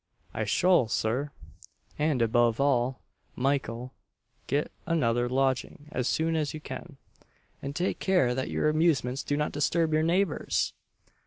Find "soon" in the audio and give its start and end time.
6.07-6.35